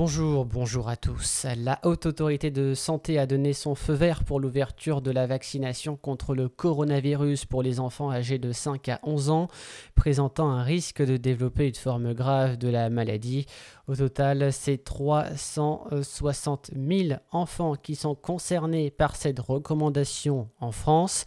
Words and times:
Bonjour, 0.00 0.46
bonjour 0.46 0.88
à 0.88 0.96
tous. 0.96 1.44
La 1.58 1.78
Haute 1.82 2.06
Autorité 2.06 2.50
de 2.50 2.72
Santé 2.72 3.18
a 3.18 3.26
donné 3.26 3.52
son 3.52 3.74
feu 3.74 3.92
vert 3.92 4.24
pour 4.24 4.40
l'ouverture 4.40 5.02
de 5.02 5.10
la 5.10 5.26
vaccination 5.26 5.94
contre 5.94 6.34
le 6.34 6.48
coronavirus 6.48 7.44
pour 7.44 7.62
les 7.62 7.80
enfants 7.80 8.10
âgés 8.10 8.38
de 8.38 8.50
5 8.50 8.88
à 8.88 9.00
11 9.02 9.28
ans, 9.28 9.48
présentant 9.94 10.48
un 10.48 10.62
risque 10.62 11.04
de 11.04 11.18
développer 11.18 11.68
une 11.68 11.74
forme 11.74 12.14
grave 12.14 12.56
de 12.56 12.68
la 12.68 12.88
maladie. 12.88 13.44
Au 13.88 13.94
total, 13.96 14.54
c'est 14.54 14.82
360 14.82 16.70
000 16.74 17.20
enfants 17.30 17.74
qui 17.74 17.94
sont 17.94 18.14
concernés 18.14 18.90
par 18.90 19.16
cette 19.16 19.40
recommandation 19.40 20.48
en 20.60 20.72
France. 20.72 21.26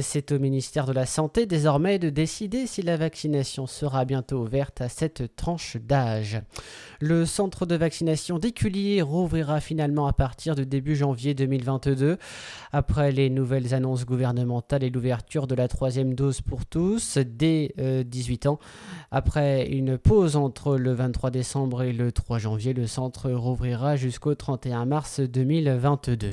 C'est 0.00 0.32
au 0.32 0.40
ministère 0.40 0.86
de 0.86 0.92
la 0.92 1.06
Santé 1.06 1.46
désormais 1.46 2.00
de 2.00 2.10
décider 2.10 2.66
si 2.66 2.82
la 2.82 2.96
vaccination 2.96 3.68
sera 3.68 4.04
bientôt 4.04 4.38
ouverte 4.38 4.80
à 4.80 4.88
cette 4.88 5.36
tranche 5.36 5.76
d'âge. 5.76 6.40
Le 7.00 7.24
centre 7.24 7.64
de 7.64 7.76
vaccination 7.76 8.07
d'Éculier 8.40 9.02
rouvrira 9.02 9.60
finalement 9.60 10.06
à 10.06 10.14
partir 10.14 10.54
de 10.54 10.64
début 10.64 10.96
janvier 10.96 11.34
2022. 11.34 12.16
Après 12.72 13.12
les 13.12 13.28
nouvelles 13.28 13.74
annonces 13.74 14.06
gouvernementales 14.06 14.82
et 14.82 14.88
l'ouverture 14.88 15.46
de 15.46 15.54
la 15.54 15.68
troisième 15.68 16.14
dose 16.14 16.40
pour 16.40 16.64
tous 16.64 17.18
dès 17.18 17.74
18 17.76 18.46
euh, 18.46 18.50
ans. 18.50 18.58
Après 19.10 19.66
une 19.66 19.98
pause 19.98 20.36
entre 20.36 20.76
le 20.76 20.94
23 20.94 21.30
décembre 21.30 21.82
et 21.82 21.92
le 21.92 22.10
3 22.10 22.38
janvier, 22.38 22.72
le 22.72 22.86
centre 22.86 23.30
rouvrira 23.30 23.96
jusqu'au 23.96 24.34
31 24.34 24.86
mars 24.86 25.20
2022. 25.20 26.30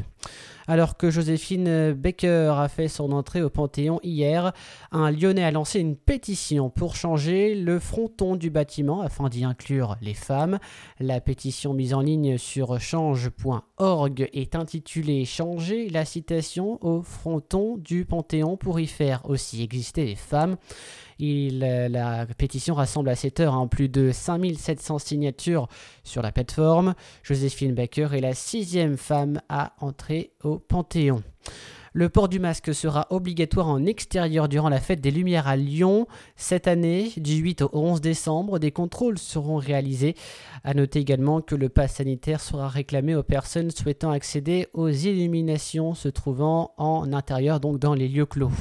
Alors 0.67 0.97
que 0.97 1.11
Joséphine 1.11 1.93
Baker 1.93 2.55
a 2.57 2.67
fait 2.67 2.88
son 2.88 3.11
entrée 3.11 3.43
au 3.43 3.52
Panthéon 3.52 3.99
hier, 4.02 4.51
un 4.91 5.11
Lyonnais 5.11 5.43
a 5.43 5.51
lancé 5.51 5.79
une 5.79 5.95
pétition 5.95 6.71
pour 6.71 6.95
changer 6.95 7.53
le 7.53 7.77
fronton 7.77 8.35
du 8.35 8.49
bâtiment 8.49 9.01
afin 9.01 9.29
d'y 9.29 9.45
inclure 9.45 9.95
les 10.01 10.15
femmes. 10.15 10.57
La 10.99 11.21
pétition 11.21 11.73
mise 11.73 11.93
en 11.93 12.01
ligne 12.01 12.39
sur 12.39 12.79
change.org 12.79 14.29
est 14.34 14.55
intitulée 14.55 15.25
Changer 15.25 15.90
la 15.90 16.03
citation 16.03 16.84
au 16.84 17.03
fronton 17.03 17.77
du 17.77 18.05
Panthéon 18.05 18.57
pour 18.57 18.79
y 18.79 18.87
faire 18.87 19.29
aussi 19.29 19.62
exister 19.62 20.05
les 20.05 20.15
femmes. 20.15 20.57
La 21.20 22.26
pétition 22.37 22.76
rassemble 22.76 23.09
à 23.09 23.15
cette 23.15 23.40
heure 23.40 23.53
hein, 23.53 23.68
plus 23.68 23.87
de 23.87 24.12
5700 24.12 24.99
signatures 24.99 25.68
sur 26.03 26.21
la 26.21 26.31
plateforme. 26.31 26.93
Joséphine 27.23 27.73
Baker 27.73 28.09
est 28.13 28.21
la 28.21 28.34
sixième 28.34 28.98
femme 28.98 29.41
à 29.48 29.73
entrer 29.79 30.15
au 30.44 30.60
Panthéon. 30.60 31.21
Le 31.98 32.10
port 32.10 32.27
du 32.27 32.40
masque 32.40 32.76
sera 32.76 33.07
obligatoire 33.10 33.70
en 33.70 33.85
extérieur 33.85 34.49
durant 34.49 34.68
la 34.68 34.82
fête 34.82 34.99
des 34.99 35.12
Lumières 35.12 35.48
à 35.48 35.55
Lyon. 35.55 36.07
Cette 36.35 36.68
année, 36.68 37.13
du 37.15 37.35
8 37.35 37.62
au 37.62 37.70
11 37.71 38.02
décembre, 38.02 38.60
des 38.60 38.71
contrôles 38.71 39.18
seront 39.18 39.55
réalisés. 39.55 40.13
A 40.65 40.74
noter 40.74 40.99
également 40.99 41.40
que 41.40 41.55
le 41.55 41.70
pass 41.70 41.93
sanitaire 41.93 42.41
sera 42.41 42.68
réclamé 42.68 43.15
aux 43.15 43.24
personnes 43.24 43.71
souhaitant 43.71 44.12
accéder 44.12 44.68
aux 44.74 44.90
illuminations 44.90 45.93
se 45.93 46.10
trouvant 46.10 46.74
en 46.76 47.13
intérieur, 47.13 47.62
donc 47.62 47.79
dans 47.79 47.93
les 47.93 48.09
lieux 48.09 48.26
clos. 48.26 48.52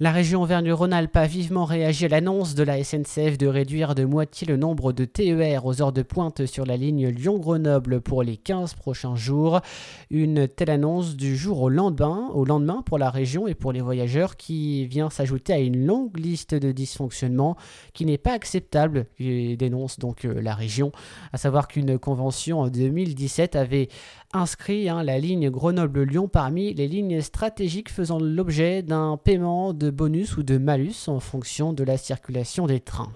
La 0.00 0.12
région 0.12 0.42
Auvergne-Rhône-Alpes 0.42 1.16
a 1.16 1.26
vivement 1.26 1.64
réagi 1.64 2.04
à 2.04 2.08
l'annonce 2.08 2.54
de 2.54 2.62
la 2.62 2.84
SNCF 2.84 3.38
de 3.38 3.46
réduire 3.46 3.94
de 3.94 4.04
moitié 4.04 4.46
le 4.46 4.56
nombre 4.56 4.92
de 4.92 5.04
TER 5.04 5.64
aux 5.64 5.80
heures 5.80 5.92
de 5.92 6.02
pointe 6.02 6.44
sur 6.46 6.66
la 6.66 6.76
ligne 6.76 7.08
Lyon-Grenoble 7.08 8.00
pour 8.00 8.22
les 8.22 8.36
15 8.36 8.74
prochains 8.74 9.16
jours. 9.16 9.60
Une 10.10 10.46
telle 10.46 10.70
annonce 10.70 11.16
du 11.16 11.36
jour 11.36 11.62
au 11.62 11.68
lendemain, 11.68 12.30
au 12.34 12.44
lendemain 12.48 12.82
pour 12.84 12.98
la 12.98 13.10
région 13.10 13.46
et 13.46 13.54
pour 13.54 13.72
les 13.72 13.80
voyageurs 13.80 14.36
qui 14.36 14.86
vient 14.86 15.10
s'ajouter 15.10 15.52
à 15.52 15.58
une 15.58 15.86
longue 15.86 16.18
liste 16.18 16.54
de 16.54 16.72
dysfonctionnements 16.72 17.56
qui 17.92 18.04
n'est 18.04 18.18
pas 18.18 18.32
acceptable, 18.32 19.06
dénonce 19.20 19.98
donc 19.98 20.24
euh, 20.24 20.40
la 20.40 20.54
région. 20.54 20.90
À 21.32 21.38
savoir 21.38 21.68
qu'une 21.68 21.98
convention 21.98 22.60
en 22.60 22.68
2017 22.68 23.54
avait 23.54 23.88
inscrit 24.32 24.88
hein, 24.88 25.02
la 25.02 25.18
ligne 25.18 25.50
Grenoble-Lyon 25.50 26.28
parmi 26.28 26.74
les 26.74 26.88
lignes 26.88 27.20
stratégiques 27.20 27.90
faisant 27.90 28.18
l'objet 28.18 28.82
d'un 28.82 29.16
paiement 29.16 29.72
de 29.72 29.90
bonus 29.90 30.36
ou 30.36 30.42
de 30.42 30.58
malus 30.58 31.08
en 31.08 31.20
fonction 31.20 31.72
de 31.72 31.84
la 31.84 31.96
circulation 31.96 32.66
des 32.66 32.80
trains. 32.80 33.12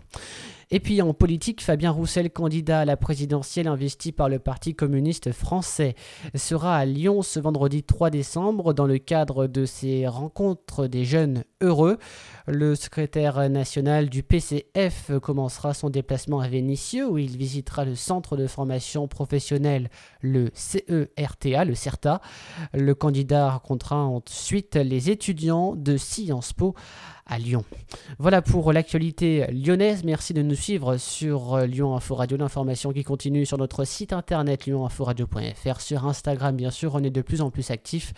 Et 0.75 0.81
puis 0.81 1.03
en 1.03 1.13
politique, 1.13 1.61
Fabien 1.61 1.91
Roussel, 1.91 2.31
candidat 2.31 2.81
à 2.81 2.85
la 2.87 2.97
présidentielle 2.97 3.69
investi 3.69 4.11
par 4.11 4.31
le 4.31 4.39
Parti 4.39 4.75
communiste 4.75 5.31
français, 5.31 5.95
sera 6.35 6.79
à 6.79 6.87
Lyon 6.87 7.21
ce 7.21 7.39
vendredi 7.39 7.83
3 7.83 8.09
décembre 8.09 8.73
dans 8.73 8.87
le 8.87 8.97
cadre 8.97 9.47
de 9.49 9.67
ses 9.67 10.07
rencontres 10.07 10.87
des 10.87 11.05
jeunes 11.05 11.45
heureux. 11.61 11.99
Le 12.47 12.75
secrétaire 12.75 13.51
national 13.51 14.09
du 14.09 14.23
PCF 14.23 15.11
commencera 15.21 15.75
son 15.75 15.91
déplacement 15.91 16.41
à 16.41 16.49
Vénissieux 16.49 17.07
où 17.07 17.19
il 17.19 17.37
visitera 17.37 17.85
le 17.85 17.95
centre 17.95 18.39
de 18.39 18.47
formation 18.47 19.09
professionnelle, 19.09 19.91
le 20.23 20.49
CERTA, 20.55 21.67
le 21.67 21.75
CERTA. 21.75 22.23
Le 22.73 22.95
candidat 22.95 23.51
rencontrera 23.51 24.07
ensuite 24.07 24.77
les 24.77 25.11
étudiants 25.11 25.77
de 25.77 25.99
Sciences 25.99 26.55
Po 26.55 26.75
Lyon. 27.39 27.65
Voilà 28.19 28.43
pour 28.43 28.73
l'actualité 28.73 29.47
lyonnaise. 29.53 30.05
Merci 30.05 30.35
de 30.35 30.43
nous 30.43 30.55
suivre 30.55 30.97
sur 30.97 31.59
Lyon 31.59 31.97
Info 31.97 32.15
Radio. 32.15 32.37
L'information 32.37 32.93
qui 32.93 33.05
continue 33.05 33.47
sur 33.47 33.59
notre 33.59 33.85
site 33.85 34.13
internet 34.13 34.67
lyoninforadio.fr, 34.67 35.81
sur 35.81 36.07
Instagram 36.07 36.57
bien 36.57 36.71
sûr, 36.71 36.95
on 36.95 37.03
est 37.03 37.11
de 37.11 37.23
plus 37.23 37.41
en 37.41 37.51
plus 37.51 37.71
actifs 37.71 38.13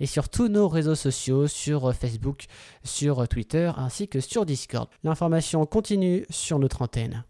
et 0.00 0.06
sur 0.06 0.28
tous 0.28 0.48
nos 0.48 0.68
réseaux 0.68 0.94
sociaux, 0.94 1.46
sur 1.46 1.94
Facebook, 1.94 2.46
sur 2.84 3.26
Twitter 3.28 3.70
ainsi 3.76 4.08
que 4.08 4.20
sur 4.20 4.46
Discord. 4.46 4.88
L'information 5.04 5.64
continue 5.66 6.24
sur 6.30 6.58
notre 6.58 6.82
antenne. 6.82 7.24